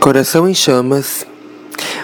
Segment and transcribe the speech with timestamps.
[0.00, 1.26] Coração em chamas.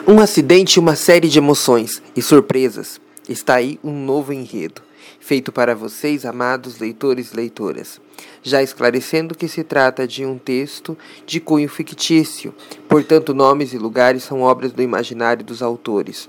[0.06, 3.00] Um acidente e uma série de emoções e surpresas.
[3.28, 4.82] Está aí um novo enredo,
[5.20, 8.00] feito para vocês, amados leitores e leitoras.
[8.42, 12.52] Já esclarecendo que se trata de um texto de cunho fictício,
[12.88, 16.28] portanto, nomes e lugares são obras do imaginário dos autores,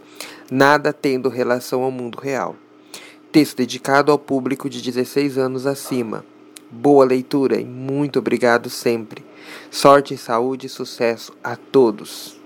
[0.52, 2.56] nada tendo relação ao mundo real.
[3.32, 6.24] Texto dedicado ao público de 16 anos acima.
[6.72, 9.24] Boa leitura e muito obrigado sempre.
[9.70, 12.40] Sorte, saúde e sucesso a todos.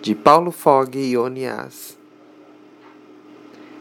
[0.00, 1.98] De Paulo Fogg e Onias.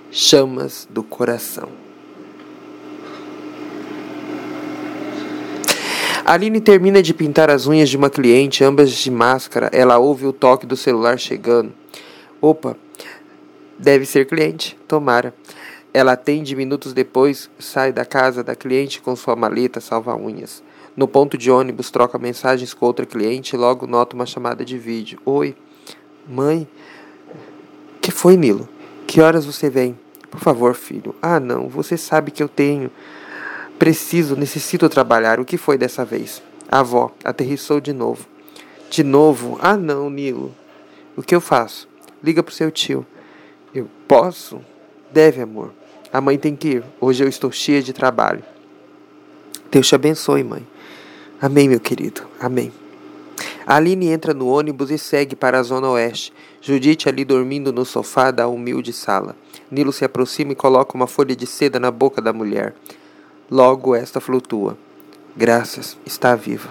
[0.10, 1.70] Chamas do coração.
[6.26, 9.70] Aline termina de pintar as unhas de uma cliente, ambas de máscara.
[9.72, 11.72] Ela ouve o toque do celular chegando.
[12.42, 12.76] Opa,
[13.78, 15.36] deve ser cliente, tomara.
[15.96, 20.62] Ela atende minutos depois, sai da casa da cliente com sua maleta salva-unhas.
[20.94, 24.78] No ponto de ônibus, troca mensagens com outra cliente e logo nota uma chamada de
[24.78, 25.18] vídeo.
[25.24, 25.56] Oi,
[26.28, 26.68] mãe.
[28.02, 28.68] Que foi, Nilo?
[29.08, 29.98] Que horas você vem?
[30.30, 31.16] Por favor, filho.
[31.22, 32.92] Ah, não, você sabe que eu tenho.
[33.80, 35.40] Preciso, necessito trabalhar.
[35.40, 36.44] O que foi dessa vez?
[36.70, 38.28] A avó aterrissou de novo.
[38.90, 39.58] De novo?
[39.62, 40.54] Ah, não, Nilo.
[41.16, 41.88] O que eu faço?
[42.22, 43.08] Liga pro seu tio.
[43.74, 44.60] Eu posso?
[45.10, 45.72] Deve, amor.
[46.16, 46.84] A mãe tem que ir.
[47.02, 48.42] Hoje eu estou cheia de trabalho.
[49.70, 50.66] Deus te abençoe, mãe.
[51.42, 52.22] Amém, meu querido.
[52.40, 52.72] Amém.
[53.68, 56.32] A Aline entra no ônibus e segue para a zona oeste.
[56.62, 59.36] Judite ali dormindo no sofá da humilde sala.
[59.70, 62.74] Nilo se aproxima e coloca uma folha de seda na boca da mulher.
[63.52, 64.78] Logo esta flutua.
[65.36, 66.70] Graças, está viva.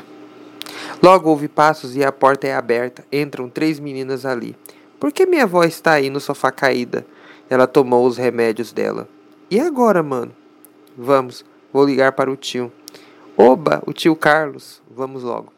[1.03, 3.05] Logo ouve passos e a porta é aberta.
[3.13, 4.57] Entram três meninas ali.
[4.99, 7.07] Por que minha avó está aí no sofá caída?
[7.51, 9.07] Ela tomou os remédios dela.
[9.51, 10.33] E agora, mano?
[10.97, 12.73] Vamos, vou ligar para o tio.
[13.37, 14.81] Oba, o tio Carlos.
[14.91, 15.53] Vamos logo.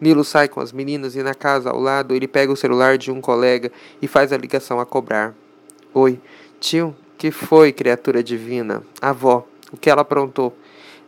[0.00, 3.12] Nilo sai com as meninas e na casa ao lado ele pega o celular de
[3.12, 3.70] um colega
[4.00, 5.34] e faz a ligação a cobrar.
[5.94, 6.20] Oi,
[6.58, 8.82] tio, que foi, criatura divina?
[9.00, 10.56] Avó, o que ela aprontou?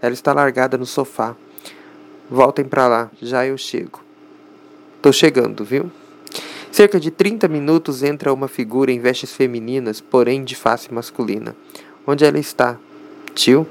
[0.01, 1.35] Ela está largada no sofá.
[2.31, 4.01] Voltem para lá, já eu chego.
[5.03, 5.91] Tô chegando, viu?
[6.71, 11.55] Cerca de 30 minutos entra uma figura em vestes femininas, porém de face masculina.
[12.07, 12.79] Onde ela está?
[13.35, 13.67] Tio?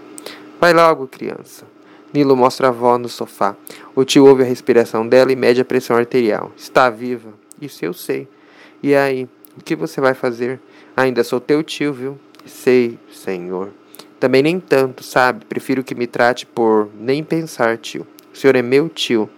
[0.59, 1.66] Vai logo, criança.
[2.13, 3.55] Nilo mostra a avó no sofá.
[3.95, 6.51] O tio ouve a respiração dela e mede a pressão arterial.
[6.55, 7.33] Está viva.
[7.61, 8.27] Isso eu sei.
[8.81, 9.27] E aí,
[9.57, 10.59] o que você vai fazer?
[10.95, 12.19] Ainda sou teu tio, viu?
[12.45, 13.69] Sei, senhor.
[14.19, 15.45] Também nem tanto, sabe?
[15.45, 18.05] Prefiro que me trate por nem pensar, tio.
[18.33, 19.29] O senhor é meu tio.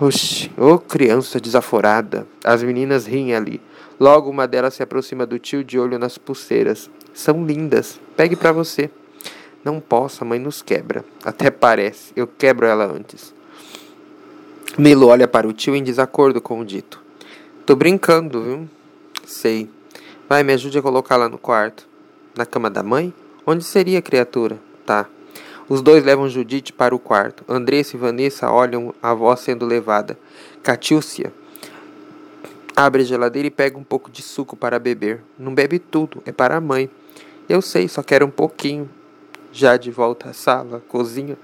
[0.00, 2.26] Oxi, ô oh, criança desaforada.
[2.44, 3.60] As meninas riem ali.
[4.00, 6.90] Logo uma delas se aproxima do tio de olho nas pulseiras.
[7.14, 8.00] São lindas.
[8.16, 8.90] Pegue para você.
[9.64, 11.04] Não posso, a mãe nos quebra.
[11.24, 12.12] Até parece.
[12.16, 13.34] Eu quebro ela antes.
[14.78, 17.00] Milo olha para o tio em desacordo com o dito.
[17.66, 18.68] Tô brincando, viu?
[19.24, 19.68] Sei.
[20.28, 21.86] Vai, me ajude a colocá-la no quarto.
[22.36, 23.12] Na cama da mãe?
[23.46, 24.58] Onde seria a criatura?
[24.86, 25.06] Tá.
[25.68, 27.44] Os dois levam Judite para o quarto.
[27.48, 30.18] Andressa e Vanessa olham a avó sendo levada.
[30.62, 31.32] Catiúcia
[32.76, 35.22] abre a geladeira e pega um pouco de suco para beber.
[35.38, 36.90] Não bebe tudo, é para a mãe.
[37.48, 38.88] Eu sei, só quero um pouquinho.
[39.52, 41.36] Já de volta à sala, cozinha,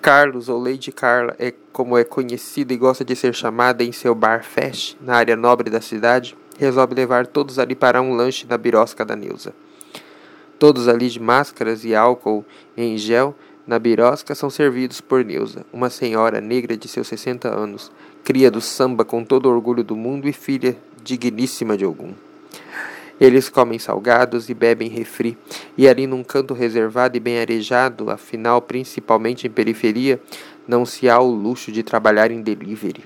[0.00, 4.14] Carlos ou Lady Carla é como é conhecida e gosta de ser chamada em seu
[4.14, 8.58] bar Fest, na área nobre da cidade, resolve levar todos ali para um lanche na
[8.58, 9.54] birosca da Neuza.
[10.58, 12.44] Todos ali de máscaras e álcool
[12.76, 13.34] em gel
[13.70, 17.92] na birosca são servidos por Neuza, uma senhora negra de seus 60 anos,
[18.24, 22.12] cria do samba com todo o orgulho do mundo e filha digníssima de algum.
[23.20, 25.38] Eles comem salgados e bebem refri,
[25.78, 30.20] e ali num canto reservado e bem arejado, afinal, principalmente em periferia,
[30.66, 33.04] não se há o luxo de trabalhar em delivery.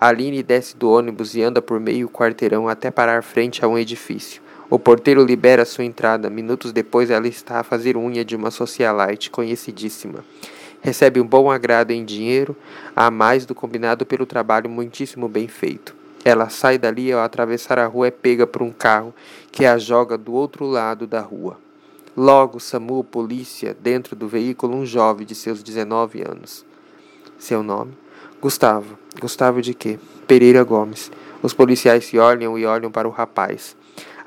[0.00, 4.42] Aline desce do ônibus e anda por meio quarteirão até parar frente a um edifício.
[4.70, 6.28] O porteiro libera sua entrada.
[6.28, 10.22] Minutos depois, ela está a fazer unha de uma socialite conhecidíssima.
[10.82, 12.54] Recebe um bom agrado em dinheiro,
[12.94, 15.96] a mais do combinado pelo trabalho muitíssimo bem feito.
[16.22, 19.14] Ela sai dali e ao atravessar a rua é pega por um carro
[19.50, 21.56] que a joga do outro lado da rua.
[22.14, 26.66] Logo, SAMU, polícia, dentro do veículo um jovem de seus 19 anos.
[27.38, 27.92] Seu nome?
[28.38, 28.98] Gustavo.
[29.18, 29.98] Gustavo de quê?
[30.26, 31.10] Pereira Gomes.
[31.42, 33.77] Os policiais se olham e olham para o rapaz.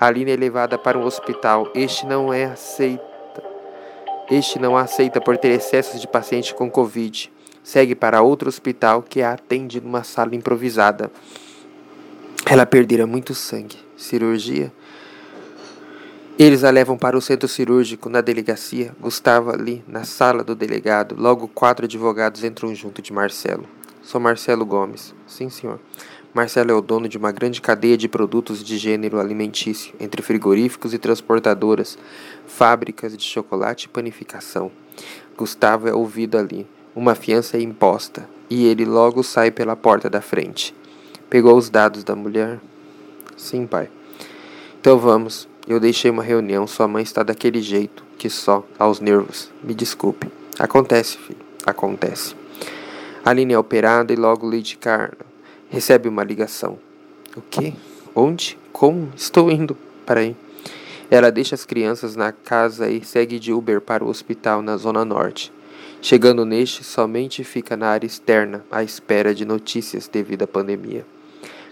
[0.01, 1.69] Aline é levada para um hospital.
[1.75, 3.43] Este não é aceita.
[4.31, 7.31] Este não aceita por ter excessos de paciente com Covid.
[7.63, 11.11] Segue para outro hospital que a atende numa sala improvisada.
[12.49, 13.77] Ela perdera muito sangue.
[13.95, 14.73] Cirurgia?
[16.39, 18.95] Eles a levam para o centro cirúrgico na delegacia.
[18.99, 21.15] Gustavo ali, na sala do delegado.
[21.15, 23.67] Logo, quatro advogados entram junto de Marcelo.
[24.01, 25.13] Sou Marcelo Gomes.
[25.27, 25.79] Sim, senhor.
[26.33, 30.93] Marcelo é o dono de uma grande cadeia de produtos de gênero alimentício, entre frigoríficos
[30.93, 31.97] e transportadoras,
[32.47, 34.71] fábricas de chocolate e panificação.
[35.37, 36.65] Gustavo é ouvido ali.
[36.95, 40.73] Uma fiança é imposta, e ele logo sai pela porta da frente.
[41.29, 42.61] Pegou os dados da mulher?
[43.35, 43.89] Sim, pai.
[44.79, 45.49] Então vamos.
[45.67, 49.51] Eu deixei uma reunião, sua mãe está daquele jeito, que só, aos nervos.
[49.61, 50.29] Me desculpe.
[50.57, 51.39] Acontece, filho.
[51.65, 52.35] Acontece.
[53.23, 55.30] Aline é operada e logo Lady Carla
[55.71, 56.77] recebe uma ligação.
[57.35, 57.73] O quê?
[58.13, 58.59] Onde?
[58.73, 59.11] Como?
[59.15, 59.75] Estou indo.
[60.05, 60.35] Peraí.
[61.09, 65.05] Ela deixa as crianças na casa e segue de Uber para o hospital na Zona
[65.05, 65.51] Norte.
[66.01, 71.05] Chegando neste, somente fica na área externa, à espera de notícias devido à pandemia.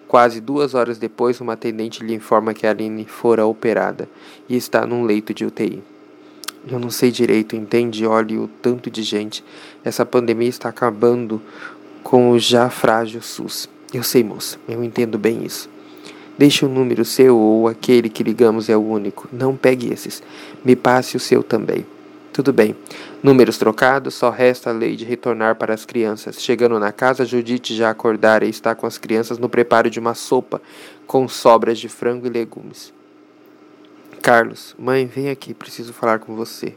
[0.07, 4.09] Quase duas horas depois, uma atendente lhe informa que a Aline fora operada
[4.47, 5.83] e está num leito de UTI.
[6.67, 8.05] Eu não sei direito, entende?
[8.05, 9.43] Olhe o tanto de gente.
[9.83, 11.41] Essa pandemia está acabando
[12.03, 13.69] com o já frágil SUS.
[13.93, 15.69] Eu sei, moça, eu entendo bem isso.
[16.37, 19.27] Deixe o número seu ou aquele que ligamos é o único.
[19.31, 20.23] Não pegue esses.
[20.63, 21.85] Me passe o seu também.
[22.31, 22.75] Tudo bem.
[23.21, 26.41] Números trocados, só resta a lei de retornar para as crianças.
[26.41, 30.13] Chegando na casa, Judite já acordara e está com as crianças no preparo de uma
[30.13, 30.61] sopa
[31.05, 32.93] com sobras de frango e legumes.
[34.21, 36.75] Carlos, mãe, vem aqui, preciso falar com você.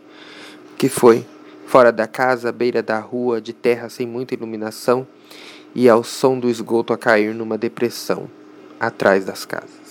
[0.72, 1.24] O que foi?
[1.66, 5.06] Fora da casa, à beira da rua, de terra sem muita iluminação,
[5.74, 8.28] e ao som do esgoto a cair numa depressão,
[8.78, 9.81] atrás das casas.